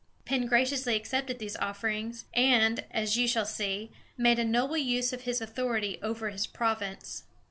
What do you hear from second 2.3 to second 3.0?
and,